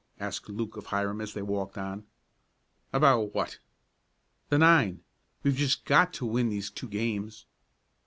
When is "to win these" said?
6.13-6.71